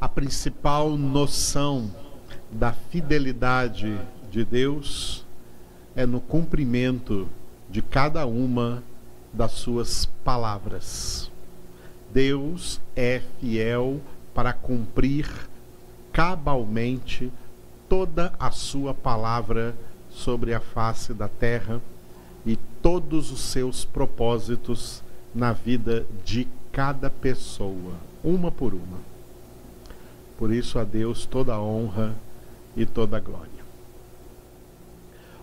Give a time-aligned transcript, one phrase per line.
[0.00, 1.90] a principal noção
[2.50, 3.98] da fidelidade
[4.30, 5.24] de Deus
[5.94, 7.28] é no cumprimento
[7.68, 8.82] de cada uma
[9.32, 11.30] das suas palavras.
[12.12, 14.00] Deus é fiel
[14.34, 15.28] para cumprir
[16.12, 17.32] cabalmente
[17.88, 19.74] toda a sua palavra
[20.10, 21.80] sobre a face da terra
[22.44, 25.02] e todos os seus propósitos
[25.34, 29.11] na vida de cada pessoa, uma por uma.
[30.42, 32.16] Por isso a Deus toda a honra
[32.76, 33.62] e toda a glória.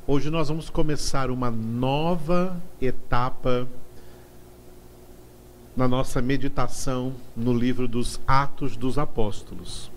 [0.05, 3.65] Hoje nós vamos começar uma nova etapa
[5.73, 9.89] na nossa meditação no livro dos Atos dos Apóstolos.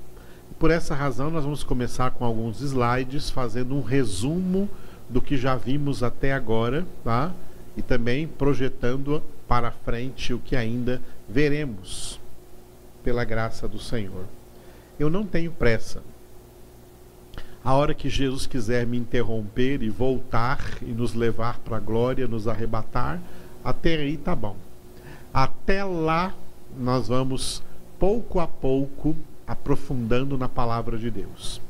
[0.57, 4.71] Por essa razão, nós vamos começar com alguns slides fazendo um resumo
[5.11, 7.33] do que já vimos até agora, tá?
[7.77, 12.21] E também projetando para frente o que ainda veremos
[13.03, 14.27] pela graça do Senhor.
[14.99, 16.03] Eu não tenho pressa.
[17.65, 22.27] A hora que Jesus quiser me interromper e voltar e nos levar para a glória,
[22.27, 23.21] nos arrebatar,
[23.65, 24.57] até aí tá bom.
[25.33, 26.35] Até lá,
[26.77, 27.63] nós vamos
[27.99, 31.61] pouco a pouco aprofundando na palavra de Deus.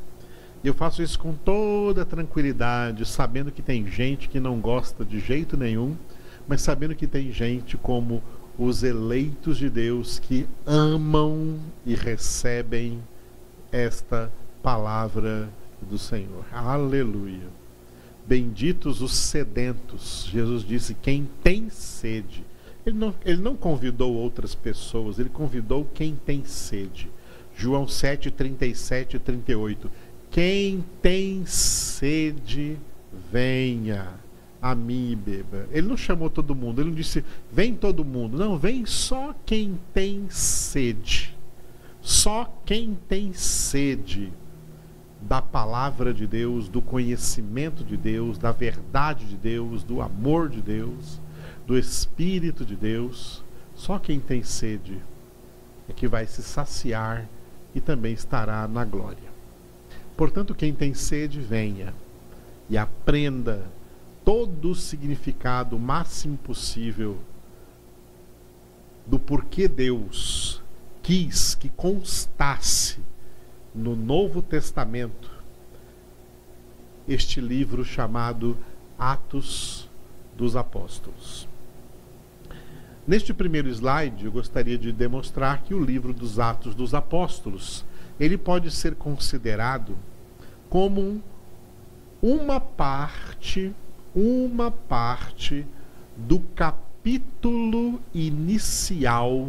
[0.64, 5.20] E eu faço isso com toda tranquilidade, sabendo que tem gente que não gosta de
[5.20, 5.96] jeito nenhum,
[6.48, 8.22] mas sabendo que tem gente como
[8.58, 13.00] os eleitos de Deus que amam e recebem
[13.72, 14.30] esta
[14.62, 15.48] palavra
[15.80, 16.44] do Senhor.
[16.52, 17.48] Aleluia.
[18.24, 20.28] Benditos os sedentos.
[20.30, 22.44] Jesus disse: quem tem sede
[22.84, 27.08] ele não, ele não convidou outras pessoas, ele convidou quem tem sede.
[27.56, 29.90] João 7, 37 e 38.
[30.30, 32.78] Quem tem sede,
[33.30, 34.14] venha
[34.60, 35.68] a mim e beba.
[35.70, 38.36] Ele não chamou todo mundo, ele não disse, vem todo mundo.
[38.36, 41.36] Não, vem só quem tem sede.
[42.02, 44.32] Só quem tem sede
[45.20, 50.60] da palavra de Deus, do conhecimento de Deus, da verdade de Deus, do amor de
[50.60, 51.22] Deus
[51.66, 53.42] do Espírito de Deus,
[53.74, 55.00] só quem tem sede
[55.88, 57.28] é que vai se saciar
[57.74, 59.32] e também estará na glória.
[60.16, 61.94] Portanto, quem tem sede, venha
[62.68, 63.64] e aprenda
[64.24, 67.18] todo o significado máximo possível
[69.06, 70.61] do porquê Deus
[71.02, 73.00] quis que constasse
[73.74, 75.30] no Novo Testamento
[77.08, 78.56] este livro chamado
[78.96, 79.88] Atos
[80.36, 81.48] dos Apóstolos.
[83.04, 87.84] Neste primeiro slide, eu gostaria de demonstrar que o livro dos Atos dos Apóstolos,
[88.20, 89.96] ele pode ser considerado
[90.70, 91.20] como
[92.22, 93.74] uma parte,
[94.14, 95.66] uma parte
[96.16, 99.48] do capítulo inicial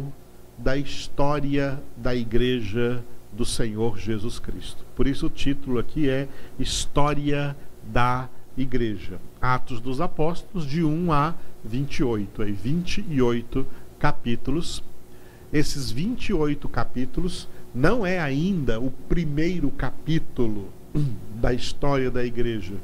[0.56, 4.84] da história da igreja do Senhor Jesus Cristo.
[4.94, 6.28] Por isso o título aqui é
[6.58, 9.18] História da Igreja.
[9.40, 11.34] Atos dos Apóstolos de 1 a
[11.64, 13.66] 28, aí 28
[13.98, 14.82] capítulos.
[15.52, 20.68] Esses 28 capítulos não é ainda o primeiro capítulo
[21.40, 22.74] da história da igreja.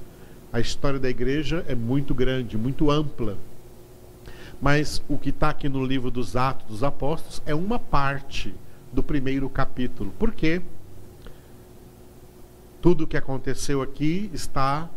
[0.53, 3.37] A história da igreja é muito grande, muito ampla.
[4.61, 8.55] Mas o que está aqui no livro dos Atos dos Apóstolos é uma parte
[8.93, 10.13] do primeiro capítulo.
[10.19, 10.61] Por quê?
[12.83, 14.89] Tudo o que aconteceu aqui está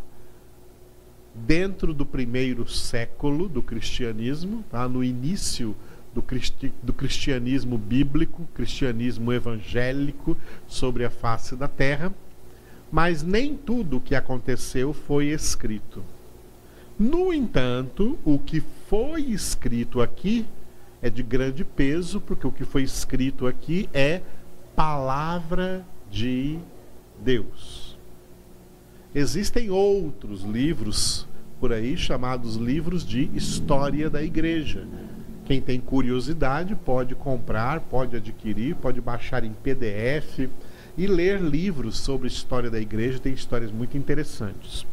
[1.34, 4.88] dentro do primeiro século do cristianismo, tá?
[4.88, 5.74] no início
[6.14, 10.36] do, cristi do cristianismo bíblico, cristianismo evangélico
[10.66, 12.14] sobre a face da terra,
[12.90, 16.04] mas nem tudo o que aconteceu foi escrito.
[16.98, 20.46] No entanto, o que foi escrito aqui
[21.02, 24.22] é de grande peso, porque o que foi escrito aqui é
[24.76, 26.56] palavra de
[27.20, 27.98] Deus.
[29.12, 31.26] Existem outros livros
[31.58, 34.86] por aí chamados livros de história da igreja.
[35.46, 40.48] Quem tem curiosidade pode comprar, pode adquirir, pode baixar em PDF
[40.96, 43.18] e ler livros sobre história da igreja.
[43.18, 44.86] Tem histórias muito interessantes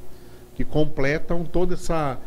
[0.55, 2.19] que completam toda essa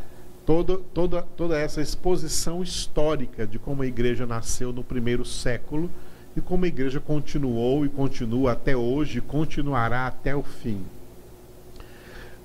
[0.45, 5.91] toda, toda, toda essa exposição histórica de como a igreja nasceu no primeiro século
[6.37, 10.85] e como a igreja continuou e continua até hoje e continuará até o fim.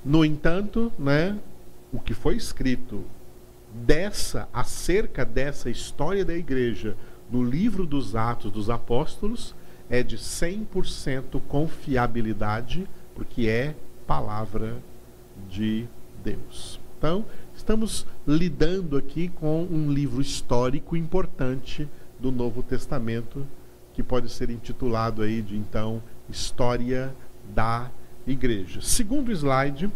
[0.05, 1.37] No entanto, né,
[1.91, 3.03] o que foi escrito
[3.73, 6.95] dessa acerca dessa história da igreja
[7.29, 9.53] no livro dos Atos dos Apóstolos
[9.89, 13.75] é de 100% confiabilidade, porque é
[14.07, 14.77] palavra
[15.47, 15.87] de
[16.23, 16.79] Deus.
[16.97, 17.25] Então,
[17.55, 21.87] estamos lidando aqui com um livro histórico importante
[22.19, 23.47] do Novo Testamento,
[23.93, 27.15] que pode ser intitulado aí de então História
[27.55, 27.89] da
[28.27, 28.81] Igreja.
[28.81, 29.89] Segundo slide,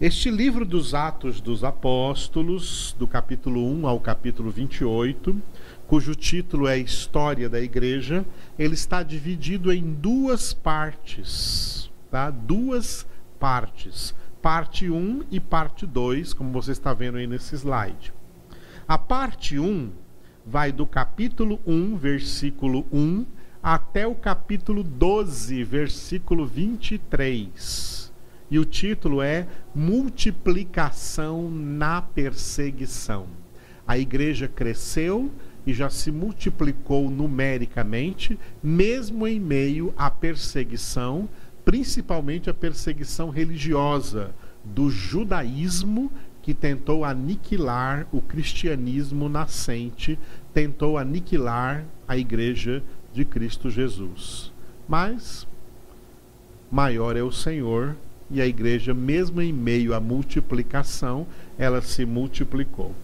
[0.00, 5.40] este livro dos Atos dos Apóstolos, do capítulo 1 ao capítulo 28,
[5.86, 8.24] cujo título é História da Igreja,
[8.58, 12.30] ele está dividido em duas partes, tá?
[12.30, 13.06] Duas
[13.38, 18.12] partes, parte 1 e parte 2, como você está vendo aí nesse slide.
[18.88, 19.92] A parte 1
[20.44, 23.24] vai do capítulo 1, versículo 1,
[23.62, 28.12] até o capítulo 12, versículo 23.
[28.50, 33.26] E o título é Multiplicação na Perseguição.
[33.86, 35.30] A igreja cresceu
[35.64, 41.28] e já se multiplicou numericamente, mesmo em meio à perseguição,
[41.64, 46.10] principalmente a perseguição religiosa do judaísmo
[46.42, 50.18] que tentou aniquilar o cristianismo nascente,
[50.52, 52.82] tentou aniquilar a igreja
[53.12, 54.52] de Cristo Jesus.
[54.88, 55.46] Mas
[56.70, 57.96] maior é o Senhor
[58.30, 61.26] e a igreja, mesmo em meio à multiplicação,
[61.58, 62.94] ela se multiplicou.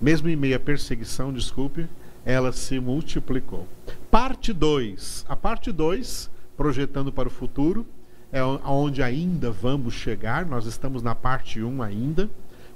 [0.00, 1.86] Mesmo em meio à perseguição, desculpe,
[2.24, 3.66] ela se multiplicou.
[4.10, 5.26] Parte 2.
[5.28, 7.86] A parte 2, projetando para o futuro,
[8.32, 10.44] é onde ainda vamos chegar.
[10.44, 12.28] Nós estamos na parte 1 um ainda.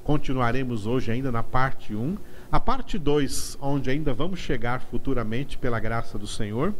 [0.04, 2.16] Continuaremos hoje ainda na parte 1.
[2.50, 6.72] A parte 2, onde ainda vamos chegar futuramente pela graça do Senhor,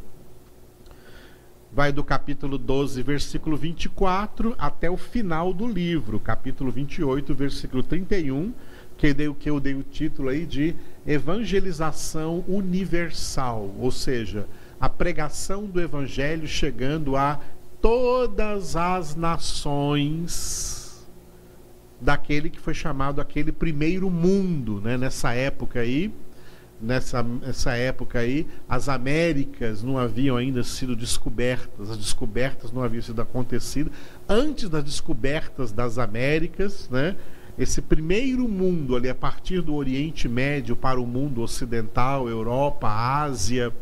[1.73, 8.55] vai do capítulo 12, versículo 24, até o final do livro, capítulo 28, versículo 31,
[8.97, 10.75] que, dei, que eu dei o título aí de
[11.07, 14.47] Evangelização Universal, ou seja,
[14.81, 17.41] a pregação do Evangelho chegando a
[17.81, 21.07] todas as nações
[22.01, 24.97] daquele que foi chamado aquele primeiro mundo, né?
[24.97, 26.13] Nessa época aí,
[26.81, 33.03] nessa, nessa época aí, as Américas não haviam ainda sido descobertas, as descobertas não haviam
[33.03, 33.91] sido acontecido
[34.29, 37.17] antes das descobertas das Américas, né?
[37.59, 43.73] Esse primeiro mundo ali a partir do Oriente Médio para o mundo ocidental, Europa, Ásia,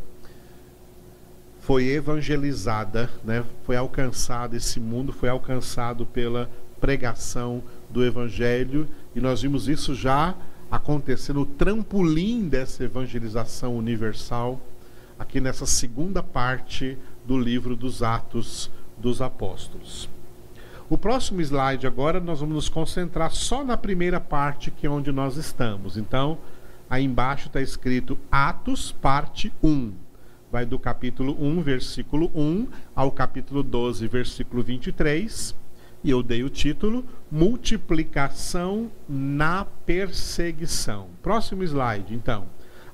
[1.66, 3.44] foi evangelizada, né?
[3.64, 6.48] Foi alcançado esse mundo, foi alcançado pela
[6.80, 7.60] pregação
[7.90, 8.86] do Evangelho,
[9.16, 10.36] e nós vimos isso já
[10.70, 14.60] acontecendo, o trampolim dessa evangelização universal,
[15.18, 16.96] aqui nessa segunda parte
[17.26, 20.08] do livro dos Atos dos Apóstolos.
[20.88, 25.10] O próximo slide agora nós vamos nos concentrar só na primeira parte, que é onde
[25.10, 25.96] nós estamos.
[25.96, 26.38] Então,
[26.88, 30.05] aí embaixo está escrito Atos, parte 1.
[30.56, 35.54] Vai do capítulo 1, versículo 1, ao capítulo 12, versículo 23
[36.02, 41.08] e eu dei o título Multiplicação na Perseguição.
[41.22, 42.46] Próximo slide, então.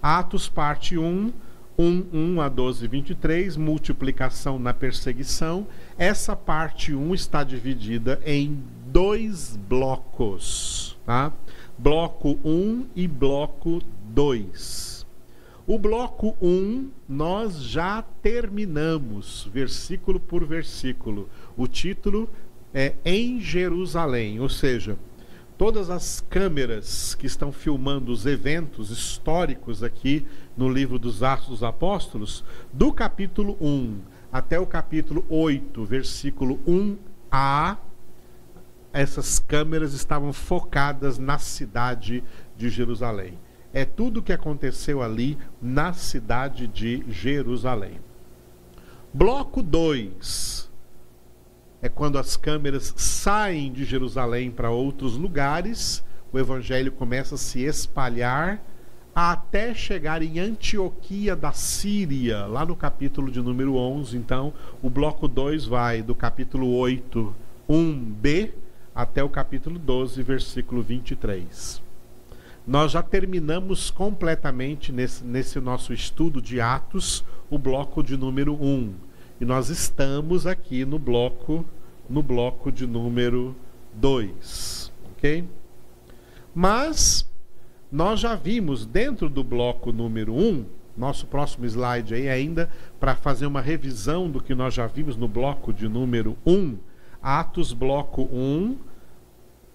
[0.03, 1.33] Atos, parte 1,
[1.79, 5.65] 1, 1 a 12, 23, multiplicação na perseguição.
[5.97, 11.33] Essa parte 1 está dividida em dois blocos, tá?
[11.79, 14.92] Bloco 1 e bloco 2.
[15.73, 21.31] O bloco 1 nós já terminamos, versículo por versículo.
[21.57, 22.29] O título
[22.75, 24.99] é, em Jerusalém, ou seja,
[25.57, 31.63] todas as câmeras que estão filmando os eventos históricos aqui no livro dos Atos dos
[31.63, 33.99] Apóstolos, do capítulo 1
[34.31, 37.79] até o capítulo 8, versículo 1a,
[38.93, 42.23] essas câmeras estavam focadas na cidade
[42.59, 43.39] de Jerusalém.
[43.73, 48.01] É tudo o que aconteceu ali na cidade de Jerusalém.
[49.13, 50.71] Bloco 2
[51.83, 57.61] é quando as câmeras saem de Jerusalém para outros lugares, o evangelho começa a se
[57.61, 58.63] espalhar
[59.15, 64.17] até chegar em Antioquia da Síria, lá no capítulo de número 11.
[64.17, 67.35] Então, o bloco 2 vai do capítulo 8,
[67.69, 68.53] 1b,
[68.95, 71.82] até o capítulo 12, versículo 23.
[72.67, 78.95] Nós já terminamos completamente nesse, nesse nosso estudo de Atos o bloco de número 1
[79.41, 81.65] e nós estamos aqui no bloco
[82.09, 83.57] no bloco de número
[83.95, 85.45] 2, OK?
[86.55, 87.29] Mas
[87.91, 90.65] nós já vimos dentro do bloco número 1, um,
[90.97, 95.27] nosso próximo slide aí ainda para fazer uma revisão do que nós já vimos no
[95.27, 96.79] bloco de número 1, um,
[97.21, 98.77] Atos bloco 1,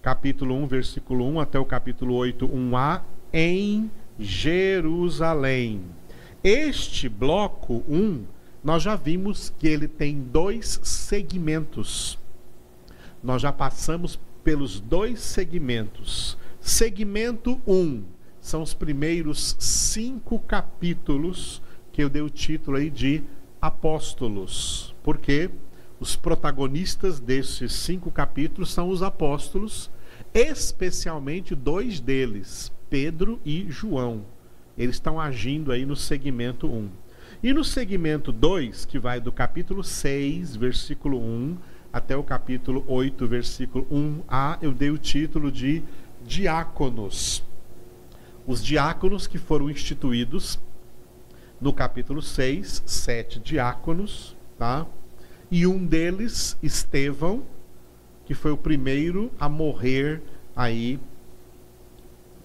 [0.08, 5.82] capítulo 1, versículo 1 até o capítulo 8, 1a em Jerusalém.
[6.42, 8.24] Este bloco 1
[8.64, 12.18] nós já vimos que ele tem dois segmentos.
[13.22, 16.38] Nós já passamos pelos dois segmentos.
[16.58, 18.04] Segmento 1 um,
[18.40, 21.60] são os primeiros cinco capítulos
[21.98, 23.22] porque eu dei o título aí de
[23.60, 24.94] apóstolos.
[25.02, 25.50] Porque
[26.00, 29.90] os protagonistas desses cinco capítulos são os apóstolos,
[30.40, 34.24] especialmente dois deles, Pedro e João.
[34.76, 36.88] Eles estão agindo aí no segmento 1.
[37.42, 41.56] E no segmento 2, que vai do capítulo 6, versículo 1,
[41.92, 45.82] até o capítulo 8, versículo 1a, eu dei o título de
[46.24, 47.44] diáconos.
[48.46, 50.58] Os diáconos que foram instituídos
[51.60, 54.86] no capítulo 6, sete diáconos, tá?
[55.50, 57.42] E um deles, Estevão,
[58.28, 60.20] que foi o primeiro a morrer
[60.54, 61.00] aí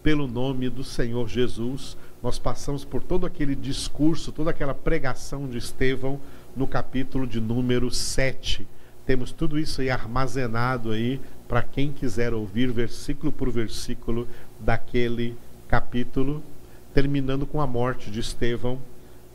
[0.01, 1.97] pelo nome do Senhor Jesus.
[2.23, 6.21] Nós passamos por todo aquele discurso, toda aquela pregação de Estevão
[6.55, 8.65] no capítulo de número 7.
[9.05, 14.25] Temos tudo isso aí armazenado aí para quem quiser ouvir versículo por versículo
[14.57, 15.35] daquele
[15.67, 16.41] capítulo,
[16.93, 18.79] terminando com a morte de Estevão,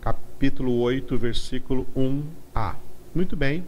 [0.01, 2.77] capítulo 8, versículo 1a.
[3.15, 3.65] Muito bem.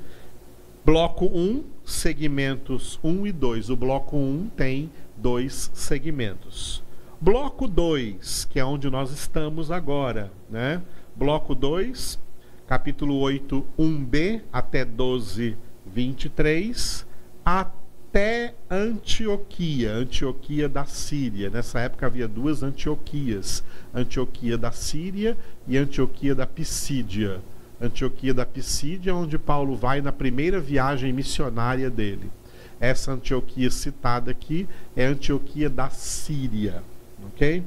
[0.83, 3.69] Bloco 1, segmentos 1 e 2.
[3.69, 6.83] O bloco 1 tem dois segmentos.
[7.21, 10.81] Bloco 2, que é onde nós estamos agora, né?
[11.15, 12.19] Bloco 2,
[12.67, 17.07] capítulo 8, 1b até 12, 23,
[17.45, 21.51] até Antioquia, Antioquia da Síria.
[21.51, 23.63] Nessa época havia duas Antioquias,
[23.95, 25.37] Antioquia da Síria
[25.69, 27.43] e Antioquia da Pisídia.
[27.81, 32.31] Antioquia da Pisídia, onde Paulo vai na primeira viagem missionária dele.
[32.79, 36.83] Essa Antioquia citada aqui é Antioquia da Síria,
[37.27, 37.63] ok?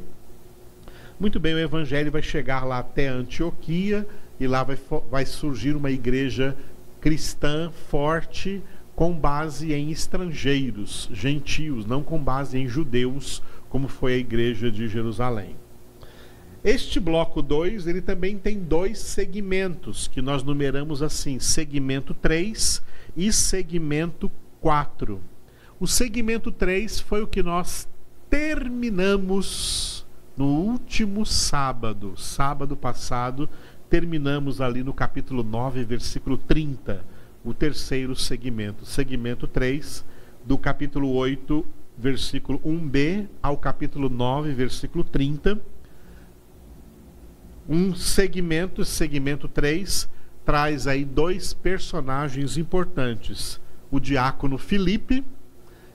[1.19, 4.07] Muito bem, o evangelho vai chegar lá até Antioquia
[4.39, 4.77] e lá vai,
[5.09, 6.55] vai surgir uma igreja
[6.99, 8.61] cristã forte
[8.95, 14.87] com base em estrangeiros, gentios, não com base em judeus, como foi a igreja de
[14.87, 15.55] Jerusalém.
[16.63, 22.81] Este bloco 2, ele também tem dois segmentos, que nós numeramos assim, segmento 3
[23.17, 25.19] e segmento 4.
[25.77, 27.85] O segmento 3 foi o que nós
[28.29, 30.05] terminamos
[30.37, 33.49] no último sábado, sábado passado,
[33.89, 37.03] terminamos ali no capítulo 9, versículo 30,
[37.43, 40.05] o terceiro segmento, segmento 3,
[40.45, 41.65] do capítulo 8,
[41.97, 45.72] versículo 1b ao capítulo 9, versículo 30
[47.67, 50.09] um segmento, segmento 3,
[50.45, 55.23] traz aí dois personagens importantes: o diácono Filipe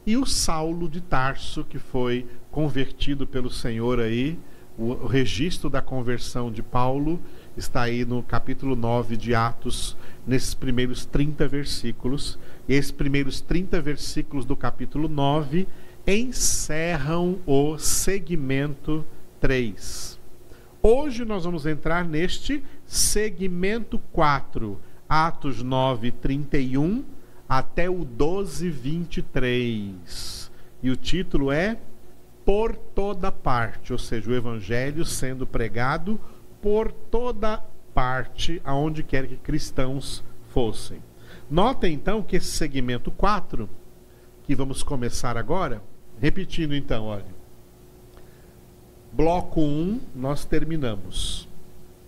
[0.07, 4.39] e o Saulo de Tarso, que foi convertido pelo Senhor aí.
[4.79, 7.21] O, o registro da conversão de Paulo
[7.57, 9.97] está aí no capítulo 9 de Atos,
[10.27, 12.39] nesses primeiros 30 versículos.
[12.69, 15.67] E esses primeiros 30 versículos do capítulo 9
[16.07, 19.05] encerram o segmento
[19.41, 20.18] 3.
[20.91, 27.05] Hoje nós vamos entrar neste segmento 4, Atos 9, 31
[27.47, 30.51] até o 12, 23.
[30.83, 31.77] E o título é
[32.43, 36.19] Por toda parte, ou seja, o Evangelho sendo pregado
[36.63, 41.03] por toda parte, aonde quer que cristãos fossem.
[41.51, 43.69] Notem então que esse segmento 4,
[44.43, 45.83] que vamos começar agora,
[46.19, 47.38] repetindo então, olha.
[49.19, 51.49] Bloco 1, nós terminamos.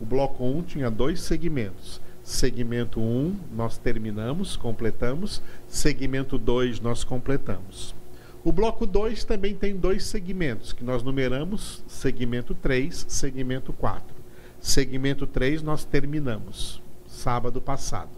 [0.01, 2.01] O bloco 1 tinha dois segmentos.
[2.23, 5.43] Segmento 1, nós terminamos, completamos.
[5.67, 7.97] Segmento 2, nós completamos.
[8.45, 14.15] O bloco 2 também tem dois segmentos, que nós numeramos segmento 3, segmento 4.
[14.61, 18.13] Segmento 3 nós terminamos sábado passado.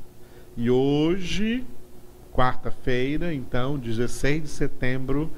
[0.55, 1.65] E hoje,
[2.31, 5.31] quarta-feira, então, 16 de setembro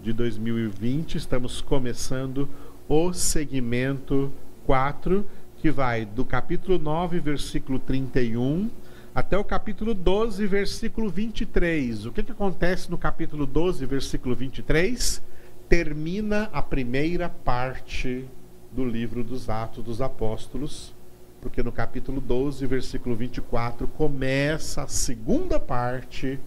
[0.00, 2.63] de 2020, estamos começando o
[3.12, 4.32] segmento
[4.66, 5.24] 4,
[5.58, 8.70] que vai do capítulo 9, versículo 31,
[9.14, 12.06] até o capítulo 12, versículo 23.
[12.06, 15.22] O que, que acontece no capítulo 12, versículo 23?
[15.68, 18.26] Termina a primeira parte
[18.70, 20.92] do livro dos Atos dos Apóstolos,
[21.40, 26.38] porque no capítulo 12, versículo 24, começa a segunda parte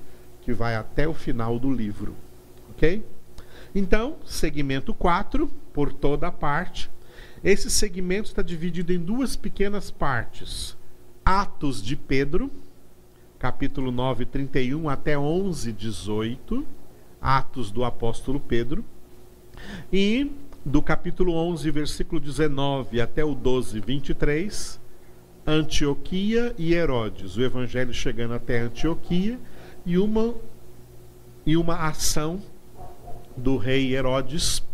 [0.41, 2.13] que vai até o final do livro.
[2.71, 3.03] Ok?
[3.73, 6.89] Então, segmento 4, por toda parte.
[7.43, 10.75] Esse segmento está dividido em duas pequenas partes.
[11.23, 12.49] Atos de Pedro,
[13.37, 16.65] capítulo 9, 31 até 11, 18.
[17.21, 18.83] Atos do apóstolo Pedro.
[19.93, 20.31] E
[20.65, 24.79] do capítulo 11, versículo 19 até o 12, 23.
[25.45, 27.37] Antioquia e Herodes.
[27.37, 29.39] O evangelho chegando até Antioquia
[29.85, 30.33] e uma,
[31.45, 32.41] e uma ação
[33.37, 34.65] do rei Herodes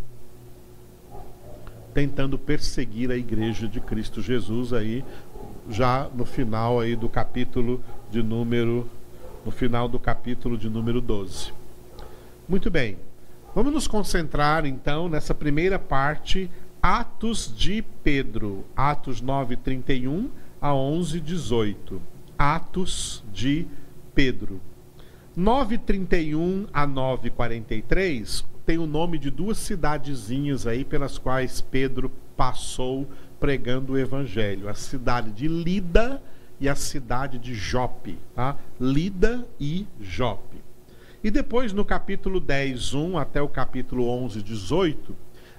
[1.93, 5.03] tentando perseguir a igreja de Cristo Jesus aí
[5.69, 7.81] já no final aí do capítulo
[8.12, 8.89] de número
[9.45, 11.51] no final do capítulo de número 12.
[12.47, 12.97] Muito bem.
[13.53, 16.50] Vamos nos concentrar então nessa primeira parte,
[16.81, 20.29] Atos de Pedro, Atos 9:31
[20.62, 22.01] a 11:18.
[22.38, 23.67] Atos de
[24.15, 24.59] Pedro.
[25.38, 33.08] 9:31 a 9:43 tem o nome de duas cidadezinhas aí pelas quais Pedro passou
[33.39, 36.22] pregando o evangelho, a cidade de Lida
[36.60, 38.58] e a cidade de Jope, tá?
[38.79, 40.62] Lida e Jope.
[41.24, 45.15] E depois no capítulo 10, 1 até o capítulo 11, 18,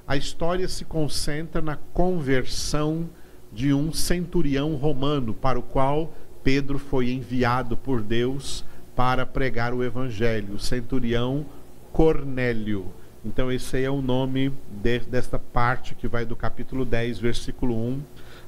[0.06, 3.08] a história se concentra na conversão
[3.52, 8.64] de um centurião romano para o qual Pedro foi enviado por Deus
[8.96, 11.46] para pregar o evangelho, o centurião
[11.94, 12.92] Cornélio.
[13.24, 17.72] Então, esse aí é o nome de, desta parte que vai do capítulo 10, versículo
[17.76, 18.02] 1,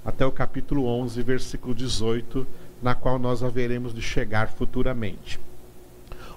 [0.05, 2.45] até o capítulo 11, versículo 18,
[2.83, 5.39] na qual nós haveremos de chegar futuramente.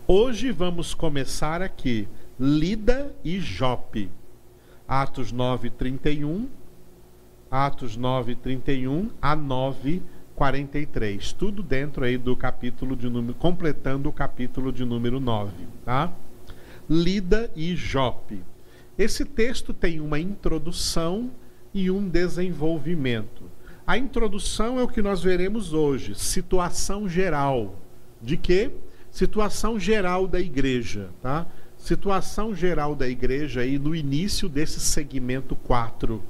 [0.07, 2.07] Hoje vamos começar aqui,
[2.39, 4.11] Lida e Jope.
[4.87, 6.47] Atos 9, 31,
[7.49, 10.03] Atos 9, 31 a 9,
[10.35, 11.33] 43.
[11.33, 15.51] Tudo dentro aí do capítulo de número, completando o capítulo de número 9,
[15.83, 16.13] tá?
[16.89, 18.43] Lida e Jope.
[18.97, 21.29] Esse texto tem uma introdução
[21.71, 23.43] e um desenvolvimento.
[23.85, 27.75] A introdução é o que nós veremos hoje, situação geral.
[28.19, 28.71] De quê?
[29.11, 31.45] Situação geral da igreja, tá?
[31.77, 36.23] Situação geral da igreja aí no início desse segmento 4.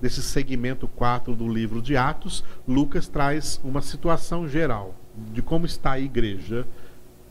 [0.00, 4.94] Desse segmento 4 do livro de Atos, Lucas traz uma situação geral
[5.32, 6.66] de como está a igreja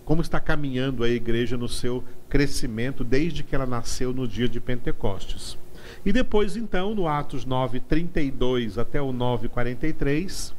[0.07, 4.59] como está caminhando a igreja no seu crescimento desde que ela nasceu no dia de
[4.59, 5.57] Pentecostes.
[6.05, 10.53] E depois, então, no Atos 9, 32 até o 9, 43,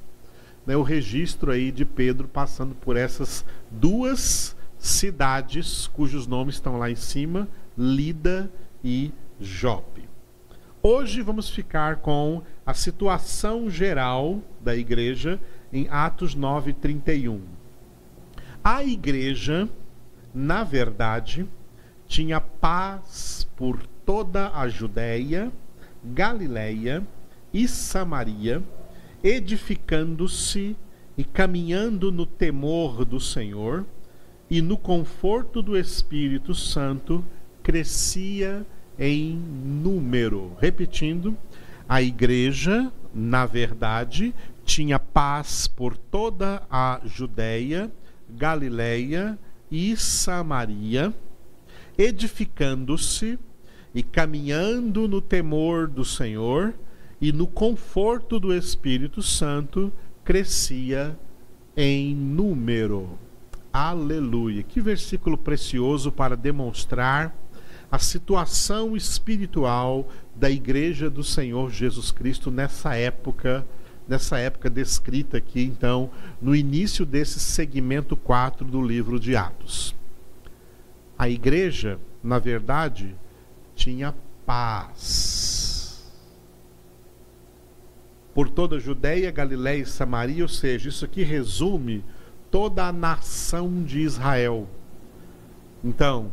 [0.67, 6.91] né, o registro aí de Pedro passando por essas duas cidades cujos nomes estão lá
[6.91, 8.51] em cima, Lida
[8.83, 10.09] e Jope.
[10.83, 15.41] Hoje vamos ficar com a situação geral da igreja
[15.73, 17.41] em Atos 9, 31.
[18.63, 19.69] A igreja,
[20.33, 21.49] na verdade,
[22.09, 25.53] tinha paz por toda a Judéia,
[26.03, 27.07] Galiléia
[27.53, 28.63] e Samaria,
[29.23, 30.75] edificando-se
[31.17, 33.85] e caminhando no temor do Senhor
[34.51, 37.23] e no conforto do Espírito Santo,
[37.63, 38.67] crescia
[38.99, 40.57] em número.
[40.59, 41.37] Repetindo,
[41.87, 47.91] a igreja, na verdade, tinha paz por toda a Judéia,
[48.31, 49.39] Galiléia
[49.71, 51.13] e Samaria,
[51.99, 53.39] edificando-se
[53.93, 56.73] e caminhando no temor do Senhor
[57.21, 59.93] e no conforto do Espírito Santo,
[60.25, 61.19] crescia
[61.77, 63.19] em número.
[63.73, 64.63] Aleluia!
[64.63, 67.37] Que versículo precioso para demonstrar
[67.91, 73.67] a situação espiritual da igreja do Senhor Jesus Cristo nessa época
[74.07, 79.98] nessa época descrita aqui, então, no início desse segmento 4 do livro de Atos.
[81.19, 83.17] A igreja, na verdade,
[83.75, 84.15] tinha
[84.47, 86.09] paz.
[88.33, 92.05] Por toda a Judéia, Galiléia e Samaria, ou seja, isso aqui resume
[92.51, 94.69] toda a nação de Israel.
[95.83, 96.33] Então,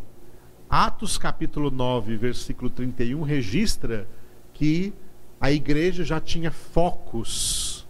[0.70, 4.08] Atos capítulo 9, versículo 31 registra
[4.54, 4.94] que
[5.40, 7.88] a igreja já tinha focos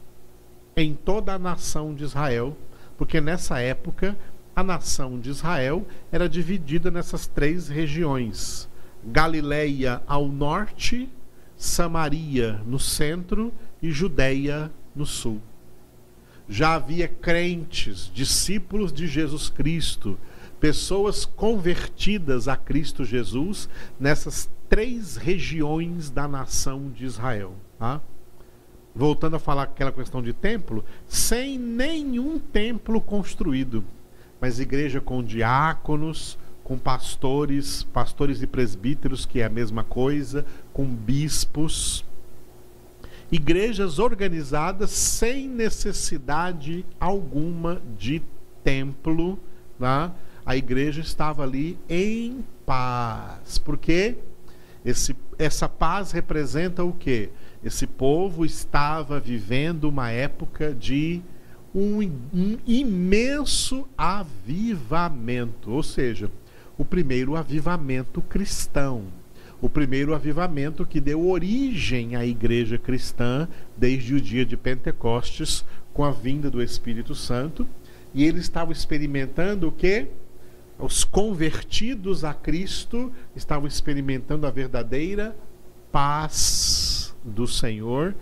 [0.75, 2.55] em toda a nação de Israel,
[2.97, 4.17] porque nessa época
[4.55, 8.69] a nação de Israel era dividida nessas três regiões:
[9.03, 11.09] Galileia ao norte,
[11.57, 15.41] Samaria no centro e Judéia no sul.
[16.47, 20.17] Já havia crentes, discípulos de Jesus Cristo,
[20.59, 23.67] pessoas convertidas a Cristo Jesus
[23.99, 27.55] nessas três regiões da nação de Israel.
[27.79, 27.99] Tá?
[28.93, 33.83] Voltando a falar aquela questão de templo, sem nenhum templo construído,
[34.39, 40.85] mas igreja com diáconos, com pastores, pastores e presbíteros, que é a mesma coisa, com
[40.85, 42.03] bispos.
[43.31, 48.21] Igrejas organizadas sem necessidade alguma de
[48.63, 49.39] templo,
[49.79, 50.11] tá?
[50.45, 53.57] a igreja estava ali em paz.
[53.57, 54.15] Porque
[54.83, 57.29] esse, essa paz representa o quê?
[57.63, 61.21] Esse povo estava vivendo uma época de
[61.75, 61.99] um,
[62.33, 66.31] um imenso avivamento, ou seja,
[66.77, 69.03] o primeiro avivamento cristão.
[69.61, 76.03] o primeiro avivamento que deu origem à igreja cristã desde o dia de Pentecostes, com
[76.03, 77.67] a vinda do Espírito Santo.
[78.13, 80.07] E eles estavam experimentando o que?
[80.77, 85.35] Os convertidos a Cristo estavam experimentando a verdadeira
[85.91, 88.13] paz do Senhor,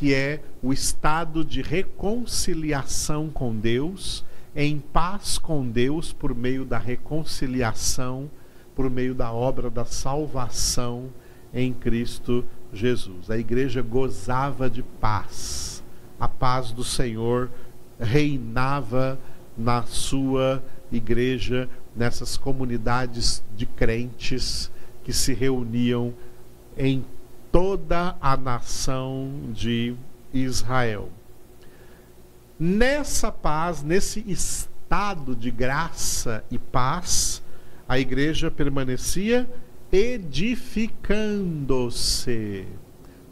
[0.00, 4.24] que é o estado de reconciliação com Deus,
[4.56, 8.30] em paz com Deus por meio da reconciliação,
[8.74, 11.10] por meio da obra da salvação
[11.52, 13.30] em Cristo Jesus.
[13.30, 15.84] A igreja gozava de paz.
[16.18, 17.50] A paz do Senhor
[17.98, 19.18] reinava
[19.54, 24.70] na sua igreja, nessas comunidades de crentes
[25.04, 26.14] que se reuniam
[26.74, 27.04] em
[27.52, 29.94] toda a nação de
[30.32, 31.10] Israel.
[32.58, 37.42] Nessa paz, nesse estado de graça e paz,
[37.88, 39.48] a igreja permanecia
[39.92, 42.66] edificando-se.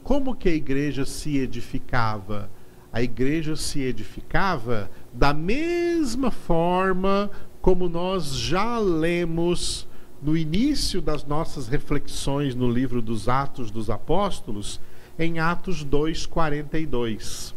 [0.03, 2.51] Como que a igreja se edificava?
[2.93, 9.87] A igreja se edificava da mesma forma como nós já lemos
[10.23, 14.81] no início das nossas reflexões no livro dos Atos dos Apóstolos,
[15.19, 17.55] em Atos 2:42.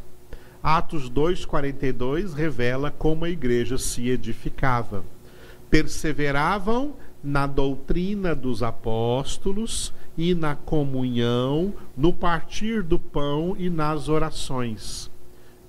[0.61, 5.03] Atos 2:42 revela como a igreja se edificava.
[5.69, 6.93] Perseveravam
[7.23, 15.09] na doutrina dos apóstolos e na comunhão, no partir do pão e nas orações.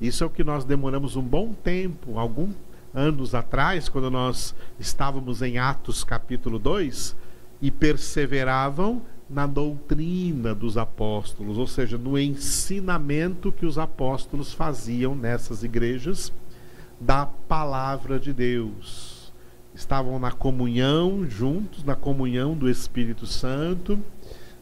[0.00, 2.50] Isso é o que nós demoramos um bom tempo, algum
[2.94, 7.16] anos atrás, quando nós estávamos em Atos capítulo 2,
[7.60, 15.62] e perseveravam na doutrina dos apóstolos, ou seja, no ensinamento que os apóstolos faziam nessas
[15.62, 16.32] igrejas
[17.00, 19.32] da palavra de Deus.
[19.74, 23.98] Estavam na comunhão, juntos, na comunhão do Espírito Santo,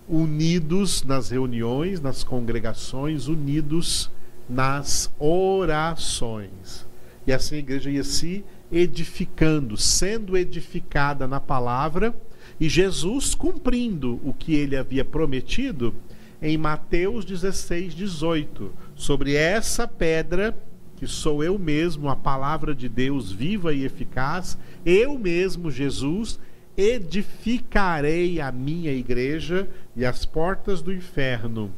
[0.09, 4.11] unidos nas reuniões, nas congregações, unidos
[4.49, 6.90] nas orações.
[7.31, 12.13] E assim a igreja ia se edificando, sendo edificada na palavra,
[12.59, 15.95] e Jesus cumprindo o que ele havia prometido
[16.43, 18.73] em Mateus 16, 18.
[18.97, 20.59] Sobre essa pedra,
[20.97, 26.37] que sou eu mesmo, a palavra de Deus viva e eficaz, eu mesmo, Jesus,
[26.77, 31.71] edificarei a minha igreja e as portas do inferno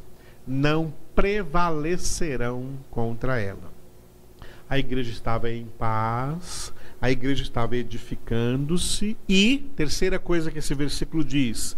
[0.47, 3.72] não prevalecerão contra ela
[4.73, 11.23] a igreja estava em paz, a igreja estava edificando-se e, terceira coisa que esse versículo
[11.23, 11.77] diz,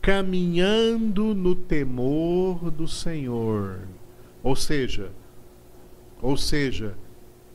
[0.00, 3.82] caminhando no temor do Senhor.
[4.42, 5.12] Ou seja,
[6.20, 6.98] ou seja,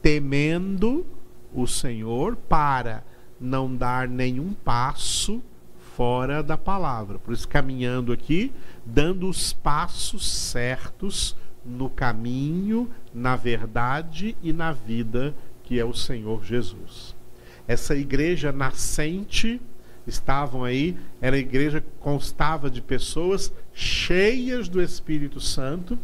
[0.02, 1.06] temendo
[1.54, 3.04] o Senhor para
[3.42, 5.44] não dar nenhum passo
[5.98, 7.20] fora da palavra.
[7.20, 8.54] Por isso, caminhando aqui,
[8.86, 16.46] dando os passos certos no caminho, na verdade e na vida que é o Senhor
[16.46, 17.16] Jesus.
[17.68, 19.60] Essa igreja nascente
[20.06, 26.00] estavam aí, era a igreja que constava de pessoas cheias do Espírito Santo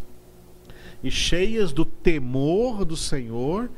[1.02, 3.69] e cheias do temor do Senhor,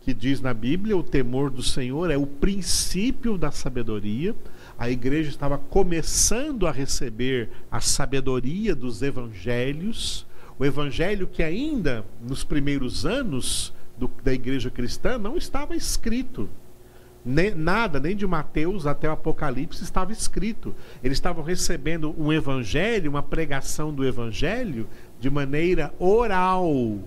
[0.00, 4.34] que diz na Bíblia, o temor do Senhor é o princípio da sabedoria.
[4.78, 10.27] A igreja estava começando a receber a sabedoria dos evangelhos
[10.58, 16.48] o evangelho que ainda nos primeiros anos do, da igreja cristã não estava escrito.
[17.24, 20.74] Nem, nada, nem de Mateus até o Apocalipse estava escrito.
[21.02, 24.88] Eles estavam recebendo um evangelho, uma pregação do evangelho
[25.20, 26.98] de maneira oral,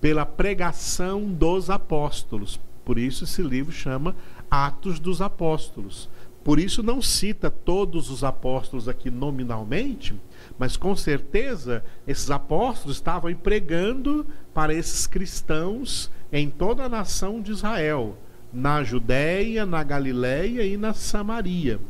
[0.00, 2.60] pela pregação dos apóstolos.
[2.84, 4.14] Por isso esse livro chama
[4.50, 6.08] Atos dos Apóstolos.
[6.42, 10.14] Por isso não cita todos os apóstolos aqui nominalmente,
[10.58, 17.50] mas com certeza esses apóstolos estavam pregando para esses cristãos em toda a nação de
[17.50, 18.16] Israel,
[18.52, 21.80] na Judéia, na Galiléia e na Samaria.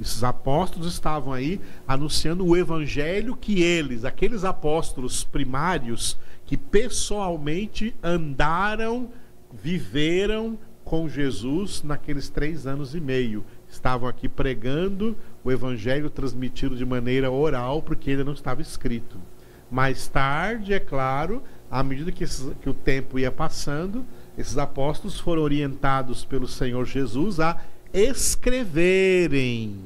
[0.00, 9.08] Esses apóstolos estavam aí anunciando o evangelho que eles, aqueles apóstolos primários que pessoalmente andaram,
[9.52, 13.44] viveram com Jesus naqueles três anos e meio
[13.76, 19.16] estavam aqui pregando o evangelho transmitido de maneira oral, porque ainda não estava escrito.
[19.70, 24.04] Mais tarde, é claro, à medida que, esses, que o tempo ia passando,
[24.36, 27.60] esses apóstolos foram orientados pelo Senhor Jesus a
[27.92, 29.78] escreverem,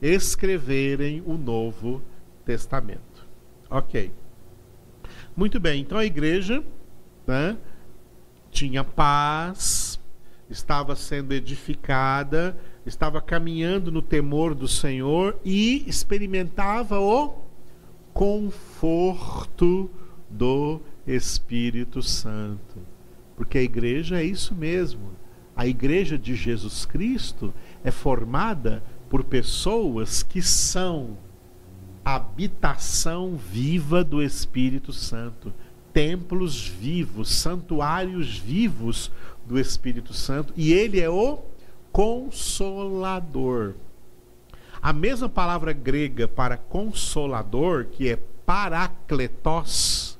[0.00, 2.02] escreverem o Novo
[2.44, 3.26] Testamento.
[3.68, 4.12] Ok.
[5.36, 6.64] Muito bem, então a igreja
[7.26, 7.56] né,
[8.50, 9.85] tinha paz,
[10.50, 12.56] estava sendo edificada
[12.86, 17.44] estava caminhando no temor do Senhor e experimentava o
[18.12, 19.90] conforto
[20.30, 22.78] do Espírito Santo.
[23.36, 25.10] Porque a igreja é isso mesmo.
[25.54, 31.18] A igreja de Jesus Cristo é formada por pessoas que são
[32.04, 35.52] habitação viva do Espírito Santo,
[35.96, 39.10] templos vivos, santuários vivos
[39.46, 41.38] do Espírito Santo, e ele é o
[41.90, 43.72] consolador.
[44.82, 50.18] A mesma palavra grega para consolador, que é parakletos,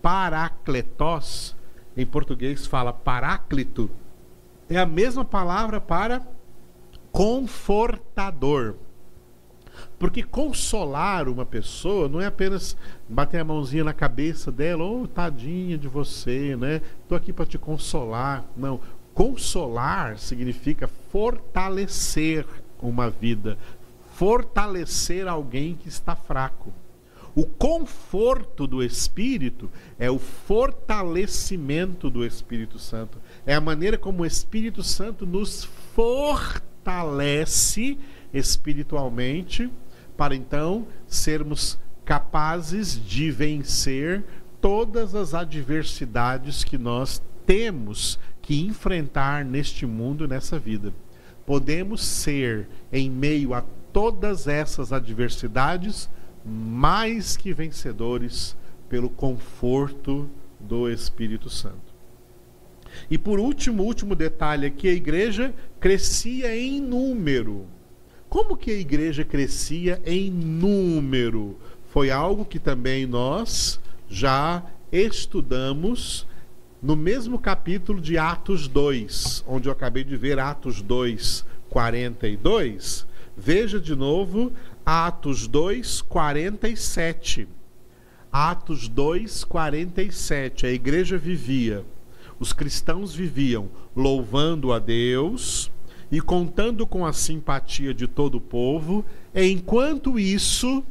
[0.00, 1.54] parakletos,
[1.94, 3.90] em português fala paráclito,
[4.66, 6.26] é a mesma palavra para
[7.12, 8.76] confortador.
[10.00, 12.74] Porque consolar uma pessoa não é apenas
[13.06, 16.80] bater a mãozinha na cabeça dela, ô oh, tadinha de você, né?
[17.06, 18.46] Tô aqui para te consolar.
[18.56, 18.80] Não.
[19.12, 22.46] Consolar significa fortalecer
[22.80, 23.58] uma vida,
[24.14, 26.72] fortalecer alguém que está fraco.
[27.34, 33.18] O conforto do Espírito é o fortalecimento do Espírito Santo.
[33.44, 37.98] É a maneira como o Espírito Santo nos fortalece
[38.32, 39.70] espiritualmente
[40.20, 44.22] para então sermos capazes de vencer
[44.60, 50.92] todas as adversidades que nós temos que enfrentar neste mundo, nessa vida.
[51.46, 56.10] Podemos ser, em meio a todas essas adversidades,
[56.44, 58.54] mais que vencedores
[58.90, 60.28] pelo conforto
[60.60, 61.94] do Espírito Santo.
[63.10, 67.66] E por último, último detalhe aqui, a igreja crescia em número.
[68.30, 71.58] Como que a igreja crescia em número?
[71.92, 74.62] Foi algo que também nós já
[74.92, 76.28] estudamos
[76.80, 83.04] no mesmo capítulo de Atos 2, onde eu acabei de ver Atos 2, 42.
[83.36, 84.52] Veja de novo
[84.86, 87.48] Atos 2, 47.
[88.30, 90.66] Atos 2, 47.
[90.66, 91.84] A igreja vivia,
[92.38, 95.68] os cristãos viviam louvando a Deus
[96.10, 100.82] e contando com a simpatia de todo o povo, enquanto isso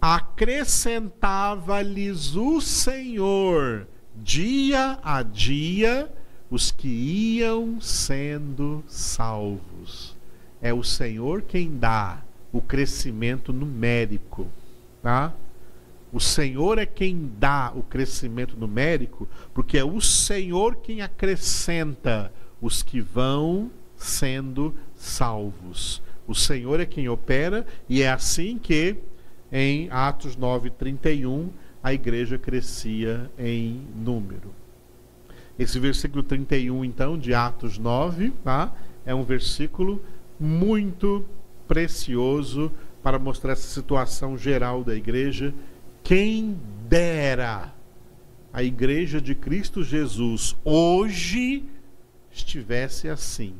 [0.00, 3.86] acrescentava-lhes o Senhor
[4.16, 6.10] dia a dia
[6.50, 10.16] os que iam sendo salvos.
[10.60, 14.48] É o Senhor quem dá o crescimento numérico,
[15.02, 15.32] tá?
[16.12, 22.82] O Senhor é quem dá o crescimento numérico, porque é o Senhor quem acrescenta os
[22.82, 26.02] que vão sendo salvos.
[26.26, 28.96] O Senhor é quem opera e é assim que
[29.52, 31.48] em Atos 9:31
[31.82, 34.54] a igreja crescia em número.
[35.58, 38.72] Esse versículo 31 então de Atos 9, tá?
[39.04, 40.02] É um versículo
[40.38, 41.24] muito
[41.68, 45.52] precioso para mostrar essa situação geral da igreja.
[46.02, 46.58] Quem
[46.88, 47.74] dera
[48.52, 51.64] a igreja de Cristo Jesus hoje
[52.30, 53.54] estivesse assim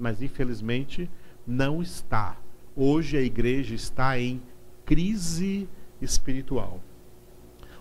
[0.00, 1.08] mas infelizmente
[1.46, 2.36] não está.
[2.74, 4.40] Hoje a igreja está em
[4.84, 5.68] crise
[6.00, 6.80] espiritual.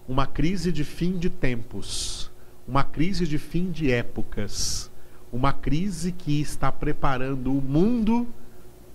[0.08, 2.32] Uma crise de fim de tempos,
[2.68, 4.92] uma crise de fim de épocas,
[5.32, 8.28] uma crise que está preparando o mundo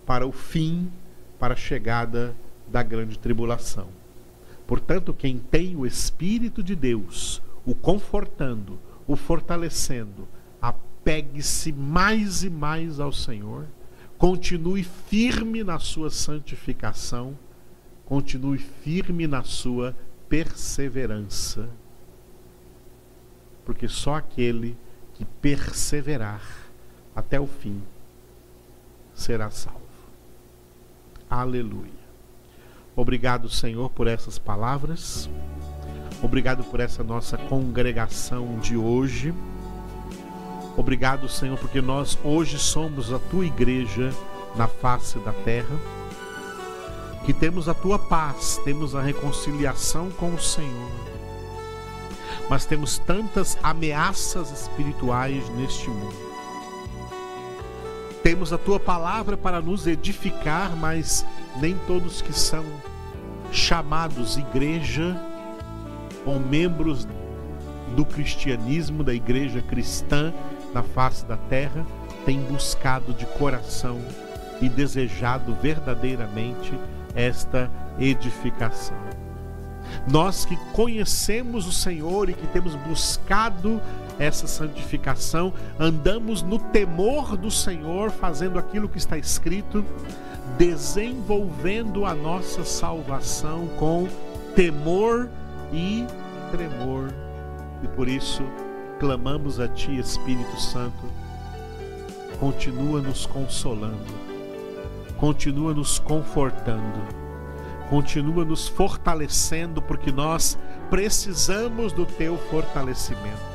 [0.05, 0.91] para o fim,
[1.39, 2.35] para a chegada
[2.67, 3.89] da grande tribulação.
[4.67, 10.27] Portanto, quem tem o Espírito de Deus, o confortando, o fortalecendo,
[11.05, 13.67] apegue-se mais e mais ao Senhor,
[14.17, 17.38] continue firme na sua santificação,
[18.07, 19.95] continue firme na sua
[20.31, 21.69] perseverança.
[23.67, 24.79] Porque só aquele
[25.12, 26.43] que perseverar
[27.14, 27.83] até o fim
[29.12, 29.81] será salvo.
[31.29, 31.93] Aleluia.
[32.97, 35.29] Obrigado, Senhor, por essas palavras.
[36.23, 39.35] Obrigado por essa nossa congregação de hoje.
[40.77, 44.13] Obrigado, Senhor, porque nós hoje somos a tua igreja
[44.57, 45.77] na face da terra,
[47.25, 50.91] que temos a tua paz, temos a reconciliação com o Senhor,
[52.51, 56.25] mas temos tantas ameaças espirituais neste mundo.
[58.23, 61.25] Temos a tua palavra para nos edificar, mas
[61.61, 62.65] nem todos que são
[63.53, 65.17] chamados igreja
[66.27, 67.07] ou membros
[67.95, 70.33] do cristianismo, da igreja cristã,
[70.75, 71.87] na face da terra
[72.27, 74.01] tem buscado de coração
[74.61, 76.79] e desejado verdadeiramente
[77.15, 78.97] esta edificação.
[80.11, 83.81] Nós que conhecemos o Senhor e que temos buscado
[84.19, 89.85] essa santificação, andamos no temor do Senhor, fazendo aquilo que está escrito,
[90.59, 94.09] desenvolvendo a nossa salvação com
[94.55, 95.29] temor
[95.73, 96.05] e
[96.51, 97.13] tremor.
[97.83, 98.43] E por isso
[98.98, 101.04] clamamos a Ti, Espírito Santo,
[102.38, 104.12] continua nos consolando,
[105.18, 107.00] continua nos confortando,
[107.88, 110.59] continua nos fortalecendo, porque nós
[110.90, 113.54] precisamos do Teu fortalecimento.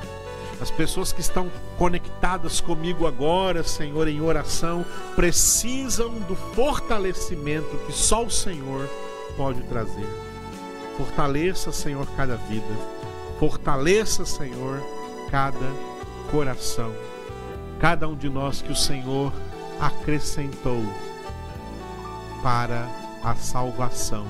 [0.62, 8.26] As pessoas que estão conectadas comigo agora, Senhor, em oração, precisam do fortalecimento que só
[8.26, 8.90] o Senhor
[9.38, 10.06] pode trazer.
[10.98, 12.66] Fortaleça, Senhor, cada vida.
[13.40, 14.84] Fortaleça, Senhor,
[15.30, 15.72] cada
[16.32, 16.94] coração.
[17.80, 19.32] Cada um de nós que o Senhor
[19.80, 20.84] acrescentou
[22.44, 22.88] para
[23.24, 24.26] a salvação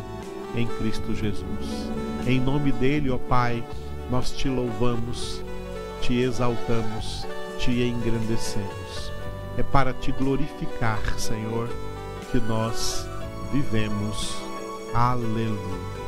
[0.56, 1.90] em Cristo Jesus.
[2.28, 3.64] Em nome dele, ó Pai,
[4.10, 5.44] nós te louvamos
[6.02, 7.26] te exaltamos,
[7.58, 9.12] te engrandecemos.
[9.58, 11.70] É para te glorificar, Senhor,
[12.32, 13.06] que nós
[13.52, 14.36] vivemos.
[14.94, 15.99] Aleluia.